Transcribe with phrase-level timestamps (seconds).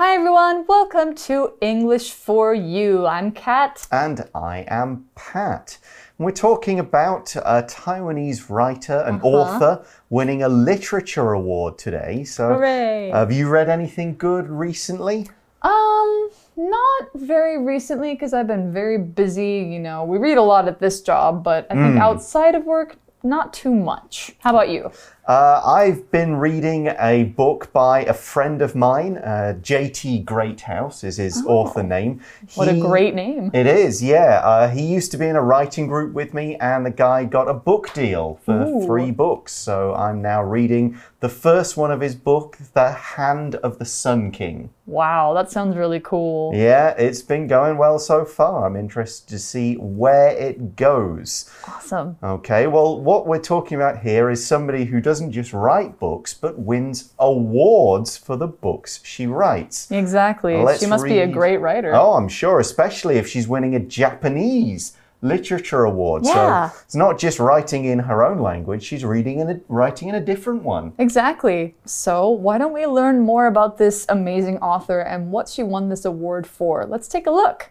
[0.00, 3.06] Hi everyone, welcome to English for You.
[3.06, 3.86] I'm Kat.
[3.92, 5.76] And I am Pat.
[6.16, 9.28] We're talking about a Taiwanese writer and Uh-huh.
[9.28, 12.24] author winning a literature award today.
[12.24, 13.10] So, Hooray.
[13.10, 15.28] have you read anything good recently?
[15.60, 19.58] Um, not very recently because I've been very busy.
[19.58, 22.96] You know, we read a lot at this job, but I think outside of work,
[23.22, 24.34] not too much.
[24.38, 24.90] How about you?
[25.26, 31.18] Uh, I've been reading a book by a friend of mine, uh, JT Greathouse is
[31.18, 32.20] his author name.
[32.22, 33.50] Oh, What a great name.
[33.52, 34.40] It is, yeah.
[34.42, 37.48] Uh, he used to be in a writing group with me, and the guy got
[37.48, 38.86] a book deal for Ooh.
[38.86, 39.52] three books.
[39.52, 44.30] So I'm now reading the first one of his book, The Hand of the Sun
[44.30, 44.70] King.
[44.86, 46.52] Wow, that sounds really cool.
[46.54, 48.66] Yeah, it's been going well so far.
[48.66, 51.48] I'm interested to see where it goes.
[51.68, 52.16] Awesome.
[52.22, 56.58] Okay, well, what we're talking about here is somebody who doesn't just write books, but
[56.58, 59.90] wins awards for the books she writes.
[59.90, 60.56] Exactly.
[60.56, 61.94] Let's she must be a great writer.
[61.94, 66.24] Oh, I'm sure, especially if she's winning a Japanese literature award.
[66.24, 66.70] Yeah.
[66.70, 70.20] So it's not just writing in her own language, she's reading and writing in a
[70.20, 70.92] different one.
[70.98, 71.74] Exactly.
[71.84, 76.04] So, why don't we learn more about this amazing author and what she won this
[76.04, 76.86] award for?
[76.86, 77.70] Let's take a look.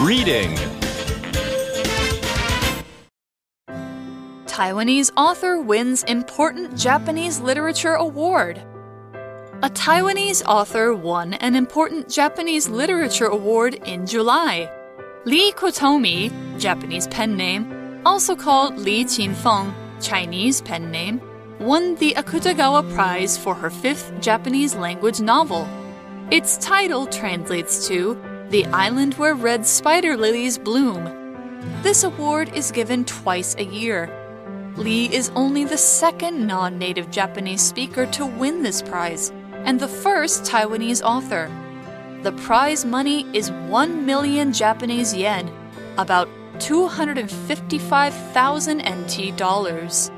[0.00, 0.75] Reading.
[4.56, 8.56] Taiwanese author wins important Japanese literature award.
[9.62, 14.72] A Taiwanese author won an important Japanese literature award in July.
[15.26, 21.20] Li Kotomi, Japanese pen name, also called Li Qinfeng, Chinese pen name,
[21.58, 25.68] won the Akutagawa Prize for her fifth Japanese language novel.
[26.30, 28.18] Its title translates to
[28.48, 31.04] The Island Where Red Spider Lilies Bloom.
[31.82, 34.22] This award is given twice a year.
[34.76, 39.32] Lee is only the second non native Japanese speaker to win this prize,
[39.64, 41.50] and the first Taiwanese author.
[42.22, 45.50] The prize money is 1 million Japanese yen,
[45.96, 46.28] about
[46.60, 50.10] 255,000 NT dollars.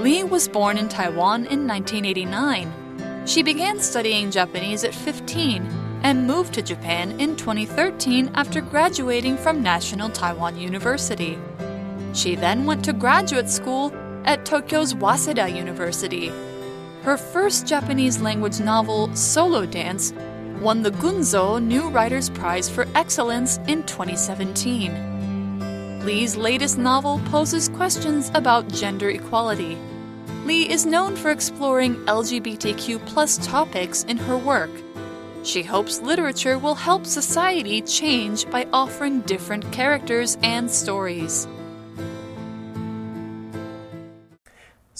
[0.00, 3.26] Lee was born in Taiwan in 1989.
[3.26, 5.66] She began studying Japanese at 15
[6.02, 11.38] and moved to Japan in 2013 after graduating from National Taiwan University.
[12.14, 13.92] She then went to graduate school
[14.24, 16.32] at Tokyo's Waseda University.
[17.02, 20.14] Her first Japanese language novel, Solo Dance,
[20.60, 26.00] won the Gunzo New Writers Prize for Excellence in 2017.
[26.06, 29.76] Lee's latest novel poses questions about gender equality.
[30.44, 34.70] Lee is known for exploring LGBTQ topics in her work.
[35.42, 41.48] She hopes literature will help society change by offering different characters and stories.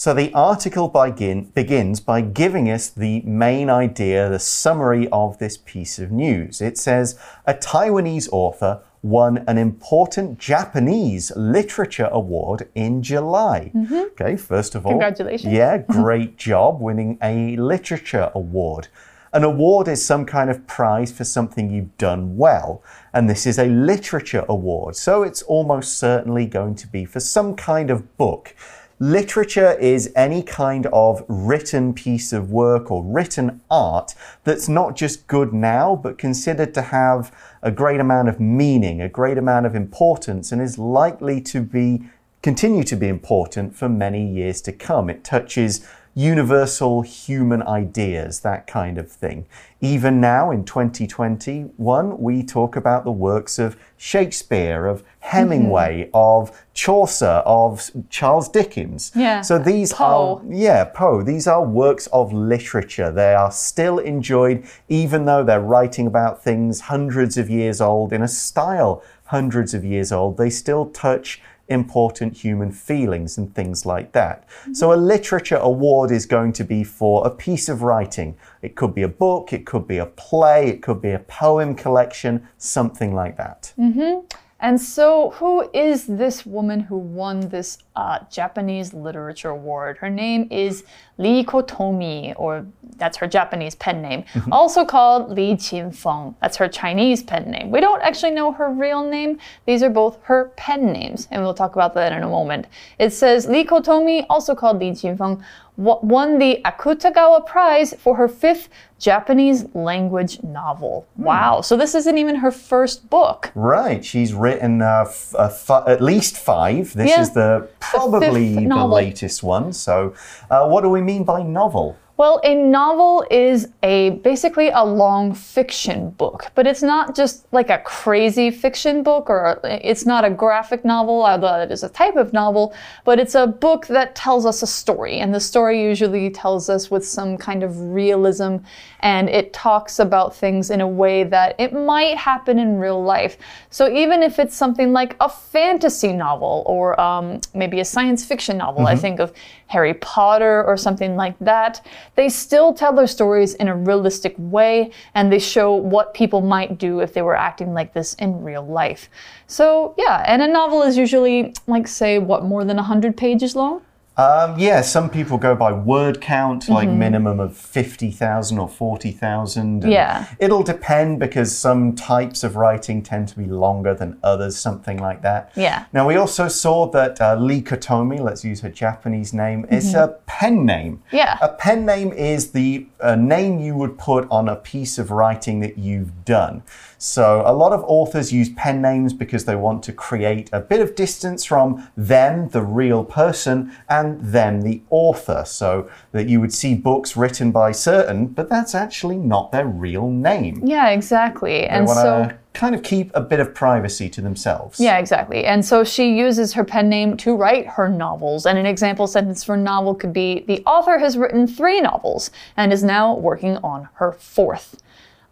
[0.05, 5.57] So the article begin, begins by giving us the main idea, the summary of this
[5.57, 6.61] piece of news.
[6.61, 13.73] It says a Taiwanese author won an important Japanese literature award in July.
[13.75, 13.95] Mm-hmm.
[14.21, 15.51] Okay, first of all, Congratulations.
[15.51, 18.89] Yeah, great job winning a literature award.
[19.33, 22.83] An award is some kind of prize for something you've done well,
[23.15, 27.57] and this is a literature award, so it's almost certainly going to be for some
[27.57, 28.55] kind of book.
[29.01, 35.27] Literature is any kind of written piece of work or written art that's not just
[35.27, 39.75] good now, but considered to have a great amount of meaning, a great amount of
[39.75, 42.05] importance, and is likely to be
[42.41, 45.11] continue to be important for many years to come.
[45.11, 45.85] It touches
[46.15, 49.47] universal human ideas, that kind of thing.
[49.81, 56.11] Even now in 2021, we talk about the works of Shakespeare, of Hemingway, mm-hmm.
[56.15, 59.11] of Chaucer, of Charles Dickens.
[59.15, 60.39] Yeah, So these Poe.
[60.39, 61.23] are yeah, Poe.
[61.23, 63.11] These are works of literature.
[63.11, 68.23] They are still enjoyed, even though they're writing about things hundreds of years old in
[68.23, 70.37] a style hundreds of years old.
[70.37, 74.49] They still touch important human feelings and things like that.
[74.49, 74.75] Mm-hmm.
[74.75, 78.37] So, a literature award is going to be for a piece of writing.
[78.63, 81.75] It could be a book, it could be a play, it could be a poem
[81.75, 83.73] collection, something like that.
[83.79, 84.27] Mm-hmm.
[84.65, 89.99] And so, who is this woman who won this uh, Japanese Literature Award?
[89.99, 90.85] Her name is
[91.19, 92.67] Lee Kotomi, or
[92.97, 94.25] That's her Japanese pen name.
[94.51, 96.35] Also called Li Qinfeng.
[96.41, 97.71] That's her Chinese pen name.
[97.71, 99.39] We don't actually know her real name.
[99.67, 102.67] These are both her pen names, and we'll talk about that in a moment.
[102.99, 105.45] It says Li Kotomi, also called Li Qinfeng,
[105.77, 108.69] won the Akutagawa Prize for her fifth
[108.99, 111.07] Japanese language novel.
[111.17, 111.61] Wow.
[111.61, 113.51] So this isn't even her first book.
[113.55, 115.35] Right, she's written uh, f-
[115.71, 116.95] uh, at least five.
[116.95, 117.21] This Yeah.
[117.21, 118.97] is the probably the, novel.
[118.97, 119.73] latest one.
[119.73, 120.15] So,
[120.51, 121.97] uh, what do we mean by novel?
[122.17, 127.71] Well, a novel is a basically a long fiction book, but it's not just like
[127.71, 131.89] a crazy fiction book or a- it's not a graphic novel, although it is a
[131.89, 132.73] type of novel,
[133.05, 135.19] but it's a book that tells us a story.
[135.19, 138.59] And the story usually tells us with some kind of realism
[139.01, 143.37] and it talks about things in a way that it might happen in real life.
[143.71, 148.57] So even if it's something like a fantasy novel or um, maybe a science fiction
[148.59, 149.33] novel, I think of
[149.67, 151.85] Harry Potter or something like that,
[152.15, 156.79] they still tell their stories in a realistic way and they show what people might
[156.79, 159.09] do if they were acting like this in real life.
[159.47, 163.83] So, yeah, and a novel is usually, like, say, what, more than 100 pages long?
[164.17, 166.99] Um, yeah, some people go by word count, like Mm-hmm.
[166.99, 169.83] minimum of 50,000 or 40,000.
[169.85, 170.27] Yeah.
[170.39, 175.23] It'll depend because some types of writing tend to be longer than others, something like
[175.23, 175.51] that.
[175.57, 175.87] Yeah.
[175.93, 180.17] Now, we also saw that uh, Lee Kotomi, let's use her Japanese name, is a
[180.27, 180.99] pen name.
[181.09, 181.17] Mm-hmm.
[181.17, 181.39] Yeah.
[181.43, 185.61] A pen name is the uh, name you would put on a piece of writing
[185.61, 186.63] that you've done.
[187.05, 190.81] So, a lot of authors use pen names because they want to create a bit
[190.81, 195.45] of distance from them, the real person, and them, the author.
[195.47, 200.09] So that you would see books written by certain, but that's actually not their real
[200.09, 200.63] name.
[200.65, 201.51] Yeah, exactly.
[201.51, 202.31] They and so.
[202.55, 204.81] kind of keep a bit of privacy to themselves.
[204.81, 205.45] Yeah, exactly.
[205.45, 208.47] And so she uses her pen name to write her novels.
[208.47, 212.73] And an example sentence for novel could be The author has written three novels and
[212.73, 214.81] is now working on her fourth.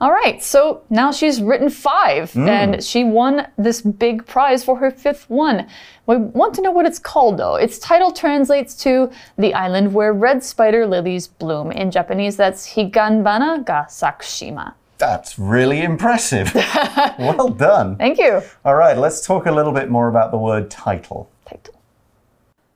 [0.03, 2.49] All right, so now she's written five hmm.
[2.49, 5.69] and she won this big prize for her fifth one.
[6.07, 7.55] We want to know what it's called though.
[7.55, 11.71] Its title translates to The Island Where Red Spider Lilies Bloom.
[11.71, 14.75] In Japanese, that's Higanbana ga Sakushima.
[14.99, 16.53] That's really impressive.
[17.21, 17.95] well done.
[17.97, 18.43] Thank you.
[18.65, 21.31] All right, let's talk a little bit more about the word title.
[21.47, 21.75] title.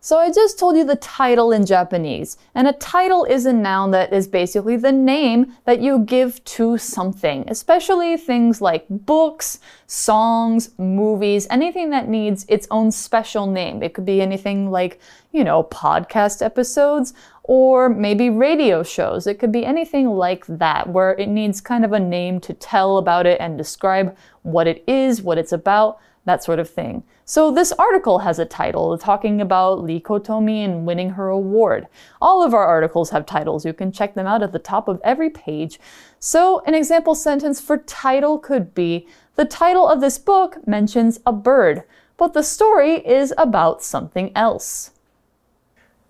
[0.07, 3.91] So I just told you the title in Japanese, and a title is a noun
[3.91, 9.59] that is basically the name that you give to something, especially things like books,
[9.89, 13.83] songs, movies, anything that needs its own special name.
[13.83, 15.01] It could be anything like,
[15.33, 17.13] you know, podcast episodes
[17.43, 19.27] or maybe radio shows.
[19.27, 22.99] It could be anything like that where it needs kind of a name to tell
[22.99, 27.03] about it and describe what it is, what it's about that sort of thing.
[27.25, 31.87] So this article has a title talking about Lee Kotomi and winning her award.
[32.21, 33.65] All of our articles have titles.
[33.65, 35.81] You can check them out at the top of every page.
[36.19, 41.33] So an example sentence for title could be, the title of this book mentions a
[41.33, 41.83] bird,
[42.17, 44.91] but the story is about something else.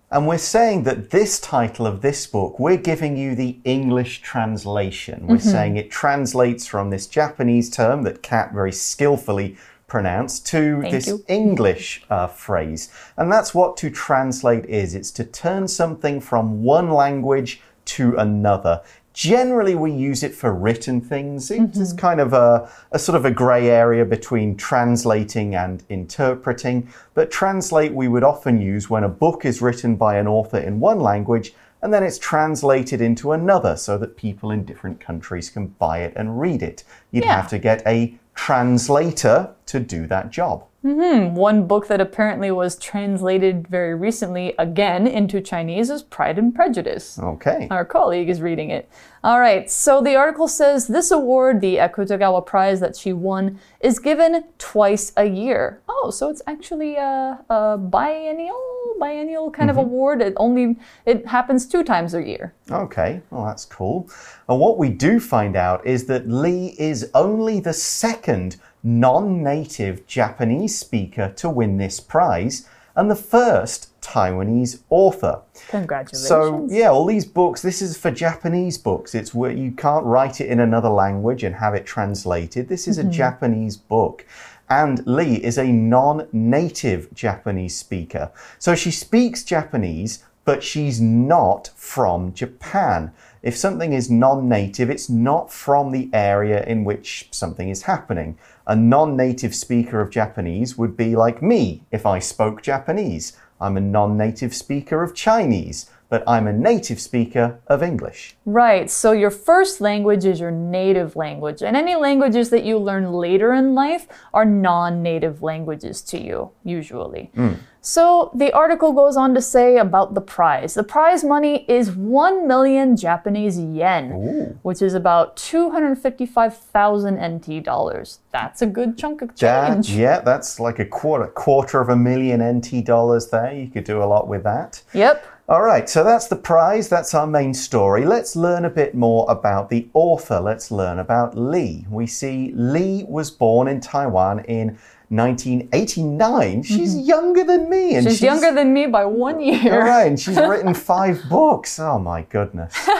[0.09, 5.27] And we're saying that this title of this book, we're giving you the English translation.
[5.27, 5.49] We're Mm-hmm.
[5.49, 9.57] saying it translates from this Japanese term that Kat very skillfully
[9.97, 11.23] pronounced to Thank this you.
[11.27, 12.89] English uh, phrase.
[13.15, 18.81] And that's what to translate is it's to turn something from one language to another.
[19.13, 21.49] Generally, we use it for written things.
[21.49, 21.97] It's Mm-hmm.
[21.97, 26.89] kind of a, a sort of a grey area between translating and interpreting.
[27.15, 30.79] But translate we would often use when a book is written by an author in
[30.79, 35.67] one language and then it's translated into another so that people in different countries can
[35.67, 36.83] buy it and read it.
[37.11, 37.35] You'd Yeah.
[37.35, 40.66] have to get a translator to do that job.
[40.85, 41.33] Mm-hmm.
[41.33, 47.17] One book that apparently was translated very recently again into Chinese is Pride and Prejudice.
[47.17, 47.67] Okay.
[47.71, 48.87] Our colleague is reading it.
[49.23, 53.97] All right, so the article says this award, the Akutagawa Prize that she won, is
[53.99, 55.81] given twice a year.
[55.89, 59.85] Oh, so it's actually a, a biennial, biennial kind of mm-hmm.
[59.85, 60.21] award.
[60.21, 62.53] It only it happens two times a year.
[62.69, 64.09] Okay, well, that's cool.
[64.47, 70.05] And what we do find out is that Lee is only the second non native
[70.07, 75.41] Japanese speaker to win this prize and the first Taiwanese author.
[75.69, 76.27] Congratulations.
[76.27, 79.13] So, yeah, all these books, this is for Japanese books.
[79.13, 82.67] It's where you can't write it in another language and have it translated.
[82.67, 83.11] This is a mm-hmm.
[83.11, 84.25] Japanese book.
[84.69, 88.31] And Lee is a non native Japanese speaker.
[88.57, 93.11] So she speaks Japanese, but she's not from Japan.
[93.47, 98.37] If something is non native, it's not from the area in which something is happening.
[98.67, 103.37] A non native speaker of Japanese would be like me if I spoke Japanese.
[103.61, 105.89] I'm a non native speaker of Chinese.
[106.09, 108.37] but I'm a native speaker of English.
[108.45, 108.89] Right.
[108.89, 113.51] So your first language is your native language, and any languages that you learn later
[113.53, 117.31] in life are non native languages to you, usually.
[117.35, 117.53] Hmm.
[117.87, 120.73] So the article goes on to say about the prize.
[120.73, 128.19] The prize money is 1 million Japanese yen, which is about 255,000 NT dollars.
[128.33, 129.91] That's a good chunk of That, change.
[129.91, 133.53] yeah, that's like a quarter quarter of a million NT dollars there.
[133.53, 134.83] You could do a lot with that.
[134.93, 135.25] Yep.
[135.47, 138.03] All right, so that's the prize, that's our main story.
[138.03, 140.41] Let's learn a bit more about the author.
[140.41, 141.85] Let's learn about Lee.
[141.89, 144.77] We see Lee was born in Taiwan in
[145.09, 146.63] 1989.
[146.63, 148.09] She's younger than me and Mm-hmm.
[148.09, 149.73] She's, younger than me by one year.
[149.73, 151.79] All right, and she's written five books.
[151.79, 152.73] Oh my goodness.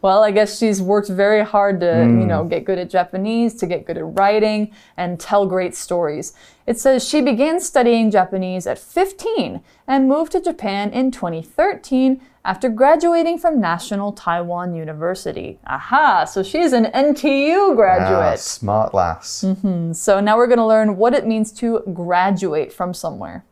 [0.00, 3.66] Well, I guess she's worked very hard to, you know, get good at Japanese, to
[3.66, 6.32] get good at writing, and tell great stories.
[6.66, 12.68] It says she began studying Japanese at 15 and moved to Japan in 2013 after
[12.68, 15.58] graduating from National Taiwan University.
[15.66, 18.38] Aha, so she's an NTU Ah, graduate.
[18.40, 19.44] smart lass.
[19.92, 23.44] So now we're going to learn what it means to graduate from somewhere.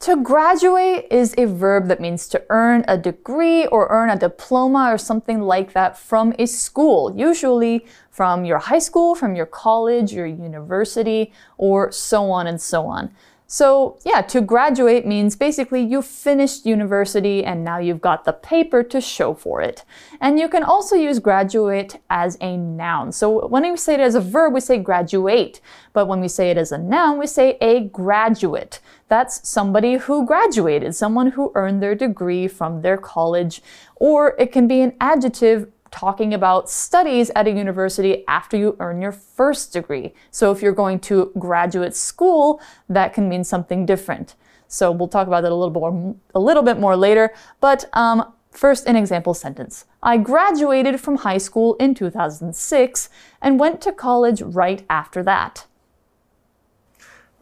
[0.00, 4.88] To graduate is a verb that means to earn a degree or earn a diploma
[4.92, 10.12] or something like that from a school, usually from your high school, from your college,
[10.12, 13.12] your university, or so on and so on.
[13.52, 18.82] So, yeah, to graduate means basically you finished university and now you've got the paper
[18.84, 19.84] to show for it.
[20.22, 23.12] And you can also use graduate as a noun.
[23.12, 25.60] So, when we say it as a verb, we say graduate.
[25.92, 28.80] But when we say it as a noun, we say a graduate.
[29.08, 33.60] That's somebody who graduated, someone who earned their degree from their college.
[33.96, 39.00] Or it can be an adjective talking about studies at a university after you earn
[39.00, 40.12] your first degree.
[40.30, 44.34] So if you're going to graduate school, that can mean something different.
[44.66, 47.32] So we'll talk about that a little bit more, a little bit more later.
[47.60, 49.84] But um, first, an example sentence.
[50.02, 53.08] I graduated from high school in 2006
[53.40, 55.66] and went to college right after that.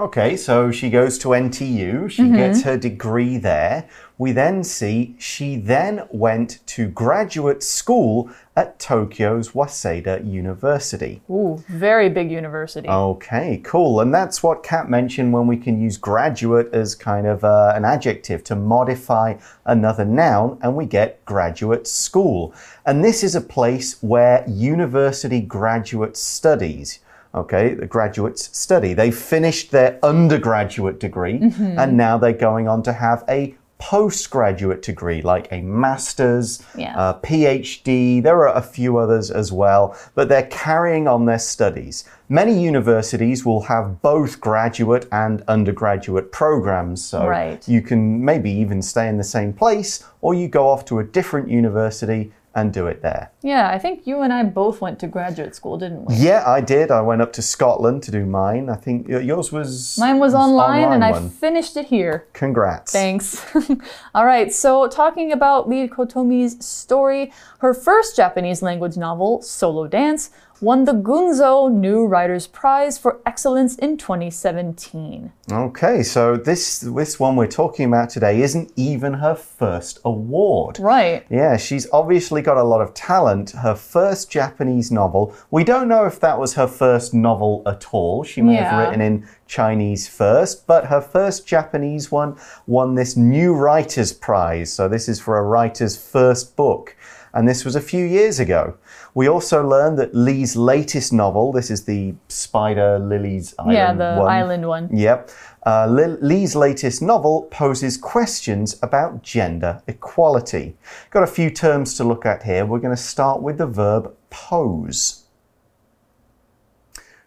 [0.00, 2.35] Okay, so she goes to NTU, she Mm-hmm.
[2.37, 3.87] gets her degree there.
[4.16, 11.21] We then see she then went to graduate school at Tokyo's Waseda University.
[11.28, 12.88] Ooh, very big university.
[12.88, 14.00] Okay, cool.
[14.00, 17.85] And that's what Kat mentioned when we can use graduate as kind of uh, an
[17.85, 19.35] adjective to modify
[19.66, 22.54] another noun, and we get graduate school.
[22.87, 27.00] And this is a place where university graduates studies.
[27.34, 28.92] Okay, the graduates study.
[28.92, 31.78] They finished their undergraduate degree mm-hmm.
[31.78, 36.96] and now they're going on to have a postgraduate degree, like a master's, Yeah.
[36.96, 38.22] Uh, a PhD.
[38.22, 42.04] There are a few others as well, but they're carrying on their studies.
[42.28, 47.66] Many universities will have both graduate and undergraduate programs, so Right.
[47.66, 51.04] you can maybe even stay in the same place or you go off to a
[51.04, 53.30] different university and do it there.
[53.42, 56.16] Yeah, I think you and I both went to graduate school, didn't we?
[56.16, 56.90] Yeah, I did.
[56.90, 58.69] I went up to Scotland to do mine.
[58.69, 62.26] I think yours was Mine was online, and I finished it here.
[62.33, 62.92] Congrats.
[62.92, 63.45] Thanks.
[64.14, 70.30] All right, so talking about Lee Kotomi's story, her first Japanese language novel, Solo Dance,
[70.60, 75.32] won the Gunzo New Writers Prize for Excellence in 2017.
[75.50, 80.78] Okay, so this this one we're talking about today isn't even her first award.
[80.78, 81.24] Right.
[81.30, 83.50] Yeah, she's obviously got a lot of talent.
[83.50, 88.22] Her first Japanese novel, we don't know if that was her first novel at all.
[88.22, 92.36] She may have written in Chinese first, but her first Japanese one
[92.66, 94.72] won this New Writers Prize.
[94.72, 96.96] So this is for a writer's first book.
[97.32, 98.76] And this was a few years ago.
[99.14, 104.20] We also learned that Lee's latest novel, this is the Spider Lily's Island yeah, the
[104.20, 104.30] one.
[104.30, 104.88] island one.
[104.96, 105.30] Yep.
[105.66, 110.76] Uh, Lee's latest novel poses questions about gender equality.
[111.10, 112.64] Got a few terms to look at here.
[112.64, 115.24] We're going to start with the verb pose.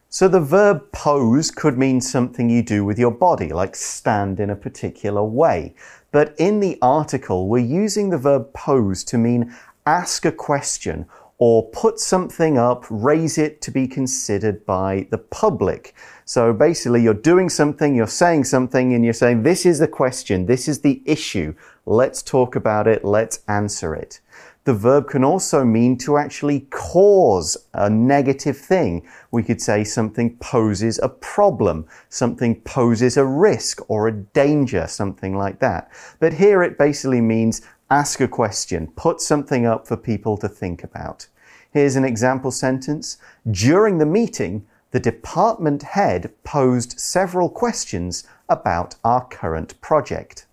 [0.09, 4.49] So the verb pose could mean something you do with your body, like stand in
[4.51, 5.73] a particular way.
[6.11, 9.53] But in the article, we're using the verb pose to mean
[9.85, 15.95] ask a question or put something up, raise it to be considered by the public.
[16.25, 20.45] So basically, you're doing something, you're saying something, and you're saying, This is the question,
[20.45, 21.53] this is the issue.
[21.85, 24.21] Let's talk about it, let's answer it.
[24.65, 29.05] The verb can also mean to actually cause a negative thing.
[29.31, 35.35] We could say something poses a problem, something poses a risk or a danger, something
[35.35, 35.91] like that.
[36.21, 37.61] But here it basically means
[37.93, 41.27] ask a question, put something up for people to think about.
[41.71, 43.17] Here's an example sentence.
[43.50, 50.47] During the meeting, the department head posed several questions about our current project.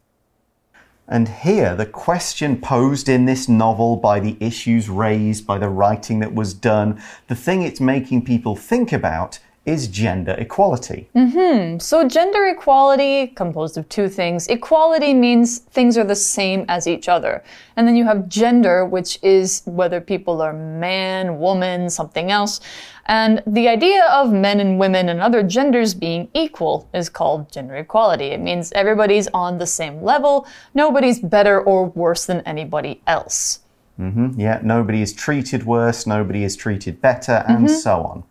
[1.08, 6.18] And here, the question posed in this novel by the issues raised, by the writing
[6.20, 11.08] that was done, the thing it's making people think about is gender equality.
[11.14, 11.78] Mm-hmm.
[11.78, 14.46] So, gender equality composed of two things.
[14.48, 17.44] Equality means things are the same as each other.
[17.76, 22.60] And then you have gender, which is whether people are man, woman, something else.
[23.06, 27.76] And the idea of men and women and other genders being equal is called gender
[27.76, 28.26] equality.
[28.26, 33.60] It means everybody's on the same level, nobody's better or worse than anybody else.
[33.98, 34.40] Mm-hmm.
[34.40, 37.74] Yeah, nobody is treated worse, nobody is treated better, and mm-hmm.
[37.74, 38.24] so on.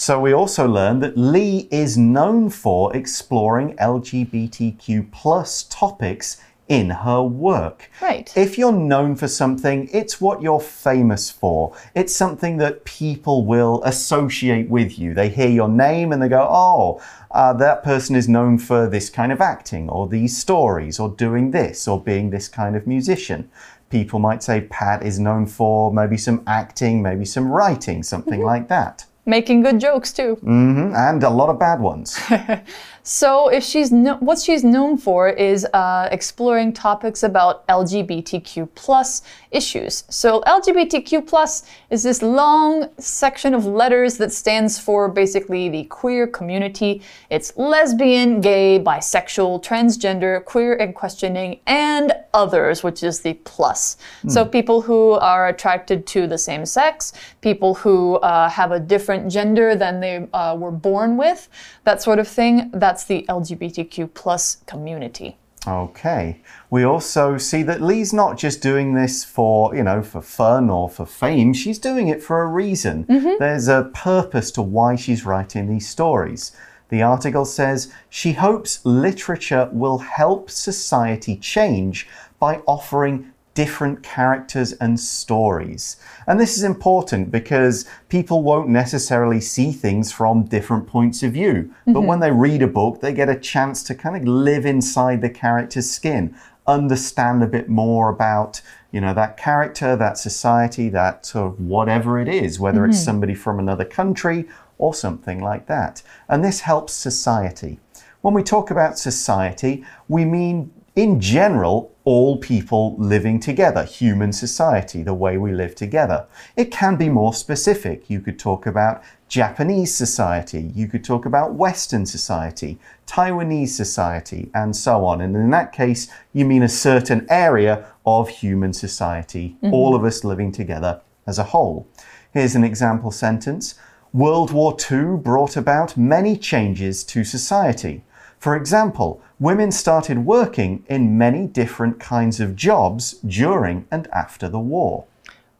[0.00, 7.20] So we also learned that Lee is known for exploring LGBTQ plus topics in her
[7.20, 7.90] work.
[8.00, 8.32] Right.
[8.36, 11.76] If you're known for something, it's what you're famous for.
[11.96, 15.14] It's something that people will associate with you.
[15.14, 17.02] They hear your name and they go, oh,
[17.32, 21.50] uh, that person is known for this kind of acting, or these stories, or doing
[21.50, 23.50] this, or being this kind of musician.
[23.90, 28.68] People might say Pat is known for maybe some acting, maybe some writing, something like
[28.68, 29.06] that.
[29.28, 30.36] Making good jokes too.
[30.36, 32.18] hmm And a lot of bad ones.
[33.08, 39.22] So, if she's no, what she's known for is uh, exploring topics about LGBTQ plus
[39.50, 40.04] issues.
[40.10, 46.26] So, LGBTQ plus is this long section of letters that stands for basically the queer
[46.26, 47.00] community.
[47.30, 53.96] It's lesbian, gay, bisexual, transgender, queer and questioning, and others, which is the plus.
[54.26, 59.17] So, people who are attracted to the same sex, people who uh, have a different
[59.26, 61.48] gender than they uh, were born with,
[61.84, 62.70] that sort of thing.
[62.72, 65.36] That's the LGBTQ plus community.
[65.66, 66.40] Okay.
[66.70, 70.88] We also see that Lee's not just doing this for, you know, for fun or
[70.88, 71.52] for fame.
[71.52, 73.04] She's doing it for a reason.
[73.38, 76.52] There's a purpose to why she's writing these stories.
[76.88, 82.08] The article says she hopes literature will help society change
[82.38, 85.96] by offering different characters and stories.
[86.28, 91.74] And this is important because people won't necessarily see things from different points of view.
[91.84, 92.06] But mm-hmm.
[92.06, 95.28] when they read a book, they get a chance to kind of live inside the
[95.28, 96.36] character's skin,
[96.68, 98.62] understand a bit more about,
[98.92, 103.06] you know, that character, that society, that sort of whatever it is, whether it's mm-hmm.
[103.06, 104.48] somebody from another country
[104.78, 106.00] or something like that.
[106.28, 107.80] And this helps society.
[108.20, 115.04] When we talk about society, we mean in general, all people living together, human society,
[115.04, 116.26] the way we live together.
[116.56, 118.10] It can be more specific.
[118.10, 124.74] You could talk about Japanese society, you could talk about Western society, Taiwanese society, and
[124.74, 125.20] so on.
[125.20, 129.72] And in that case, you mean a certain area of human society, mm-hmm.
[129.72, 131.86] all of us living together as a whole.
[132.32, 133.76] Here's an example sentence
[134.12, 138.02] World War II brought about many changes to society.
[138.40, 144.58] For example, women started working in many different kinds of jobs during and after the
[144.58, 145.04] war.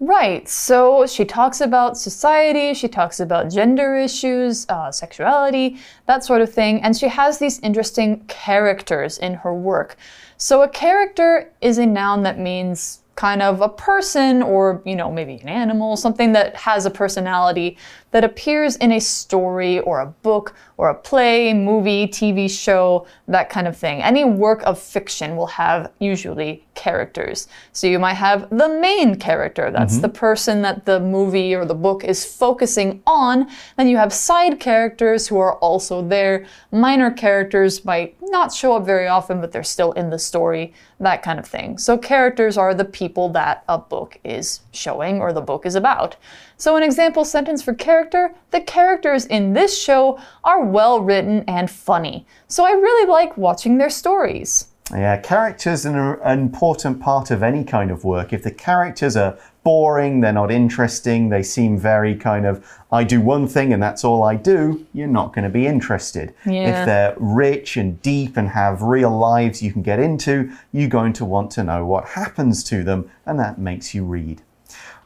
[0.00, 0.48] Right.
[0.48, 6.52] So she talks about society, she talks about gender issues, uh, sexuality, that sort of
[6.52, 9.96] thing, and she has these interesting characters in her work.
[10.36, 15.10] So a character is a noun that means kind of a person or, you know,
[15.10, 17.76] maybe an animal, something that has a personality
[18.10, 23.50] that appears in a story or a book or a play, movie, TV show, that
[23.50, 24.02] kind of thing.
[24.02, 27.48] Any work of fiction will have usually characters.
[27.72, 30.02] So you might have the main character, that's mm-hmm.
[30.02, 33.48] the person that the movie or the book is focusing on.
[33.76, 36.46] Then you have side characters who are also there.
[36.70, 41.22] Minor characters might not show up very often, but they're still in the story, that
[41.22, 41.78] kind of thing.
[41.78, 46.16] So characters are the people that a book is showing or the book is about.
[46.58, 51.70] So, an example sentence for character the characters in this show are well written and
[51.70, 52.26] funny.
[52.48, 54.66] So, I really like watching their stories.
[54.90, 58.32] Yeah, characters are an important part of any kind of work.
[58.32, 63.20] If the characters are boring, they're not interesting, they seem very kind of, I do
[63.20, 66.34] one thing and that's all I do, you're not going to be interested.
[66.46, 66.80] Yeah.
[66.80, 71.12] If they're rich and deep and have real lives you can get into, you're going
[71.14, 74.40] to want to know what happens to them, and that makes you read.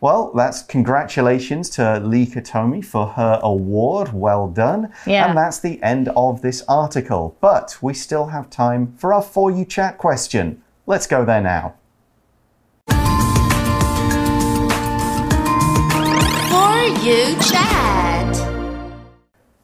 [0.02, 4.12] Well, that's congratulations to Lee Kotomi for her award.
[4.12, 4.92] Well done.
[5.06, 5.28] Yeah.
[5.28, 7.36] And that's the end of this article.
[7.40, 10.60] But we still have time for our For You Chat question.
[10.88, 11.74] Let's go there now.
[16.48, 18.34] For You Chat.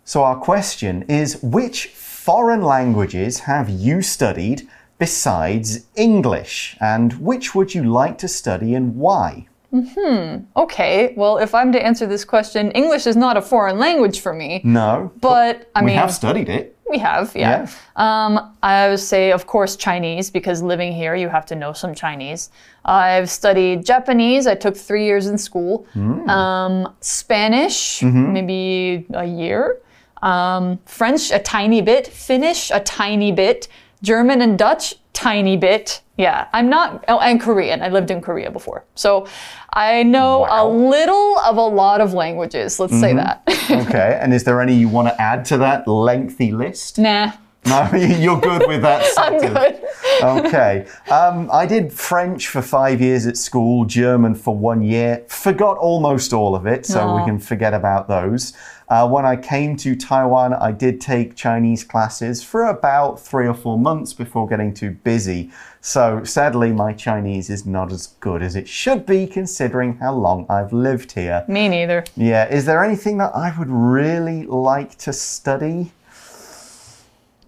[0.05, 4.69] So, our question is Which foreign languages have you studied
[5.01, 6.77] besides English?
[6.81, 9.49] And which would you like to study and why?
[9.73, 14.33] Okay, well, if I'm to answer this question, English is not a foreign language for
[14.33, 14.61] me.
[14.65, 15.13] No.
[15.21, 16.75] But, I we mean- we have studied it.
[16.91, 17.69] we have, yeah.
[17.97, 21.95] Um, I would say, of course, Chinese, because living here, you have to know some
[21.95, 22.49] Chinese.
[22.85, 24.47] I've studied Japanese.
[24.47, 25.87] I took three years in school.
[26.29, 28.33] Um, Spanish, Hmm.
[28.33, 29.79] maybe a year.
[30.23, 32.07] Um, French, a tiny bit.
[32.07, 33.69] Finnish, a tiny bit.
[34.03, 36.01] German and Dutch, tiny bit.
[36.17, 37.05] Yeah, I'm not.
[37.09, 37.83] Oh, and Korean.
[37.83, 38.85] I lived in Korea before.
[38.95, 39.27] So
[39.73, 42.81] I know a little of a lot of languages.
[42.81, 43.19] Let's say mm-hmm.
[43.19, 43.43] that.
[43.89, 44.19] Okay.
[44.21, 46.99] And is there any you want to add to that lengthy list?
[46.99, 47.33] nah,
[47.67, 49.07] No, you're good with that.
[49.19, 49.83] I'm good.
[50.23, 50.87] Okay.
[51.11, 55.25] Um, I did French for five years at school, German for one year.
[55.29, 58.53] Forgot almost all of it, so we can forget about those.
[58.89, 63.53] Uh, when I came to Taiwan, I did take Chinese classes for about three or
[63.53, 65.51] four months before getting too busy.
[65.83, 70.47] So sadly, my Chinese is not as good as it should be, considering how long
[70.49, 71.45] I've lived here.
[71.49, 72.05] Me neither.
[72.17, 75.93] Yeah, is there anything that I would really like to study?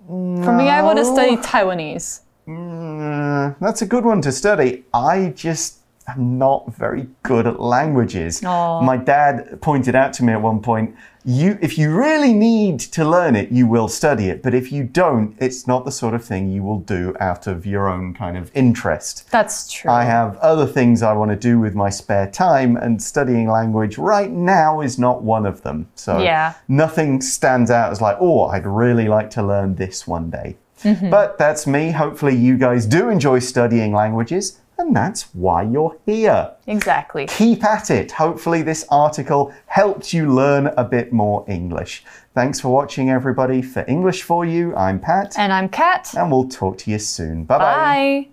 [0.06, 2.20] For me, I want to study Taiwanese.
[2.48, 4.84] Mm, that's a good one to study.
[4.92, 8.42] I just am not very good at languages.
[8.44, 8.80] Aw.
[8.82, 13.04] My dad pointed out to me at one point, you if you really need to
[13.04, 16.24] learn it, you will study it, but if you don't, it's not the sort of
[16.24, 19.30] thing you will do out of your own kind of interest.
[19.30, 19.90] That's true.
[19.90, 23.98] I have other things I want to do with my spare time, and studying language
[23.98, 25.88] right now is not one of them.
[25.94, 26.54] So Yeah.
[26.68, 30.56] nothing stands out as like, oh, I'd really like to learn this one day.
[30.82, 31.10] Mm-hmm.
[31.10, 31.90] But that's me.
[31.90, 36.52] Hopefully, you guys do enjoy studying languages, and that's why you're here.
[36.66, 37.26] exactly.
[37.26, 38.12] Keep at it.
[38.12, 42.02] Hopefully, this article helped you learn a bit more English.
[42.34, 43.60] Thanks for watching, everybody.
[43.60, 46.14] For English for You, I'm Pat, And I'm Kat.
[46.16, 47.44] and we'll talk to you soon.
[47.44, 48.26] Bye bye.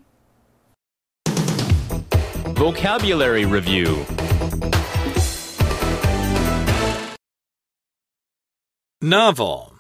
[1.26, 1.34] Bye.
[2.54, 4.06] Vocabulary Review
[9.02, 9.77] Novel.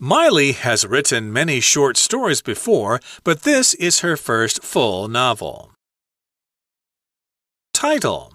[0.00, 5.72] Miley has written many short stories before, but this is her first full novel.
[7.74, 8.34] Title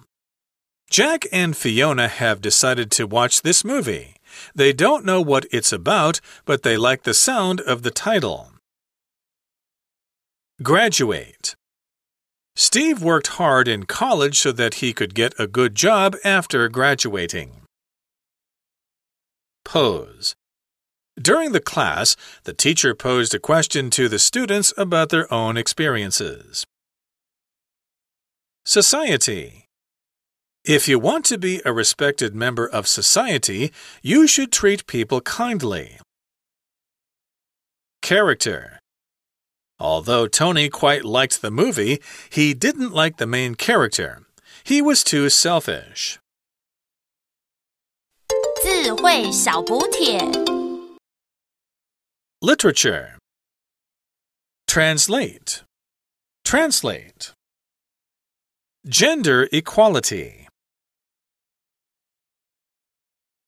[0.90, 4.16] Jack and Fiona have decided to watch this movie.
[4.54, 8.52] They don't know what it's about, but they like the sound of the title.
[10.62, 11.54] Graduate.
[12.56, 17.62] Steve worked hard in college so that he could get a good job after graduating.
[19.64, 20.34] Pose.
[21.21, 26.65] During the class, the teacher posed a question to the students about their own experiences.
[28.65, 29.65] Society.
[30.63, 35.97] If you want to be a respected member of society, you should treat people kindly.
[38.01, 38.79] Character.
[39.79, 44.21] Although Tony quite liked the movie, he didn't like the main character.
[44.63, 46.19] He was too selfish.
[48.61, 50.19] 智慧小补帖。
[52.44, 53.16] Literature.
[54.68, 55.62] Translate.
[56.44, 57.32] Translate.
[58.86, 60.43] Gender equality.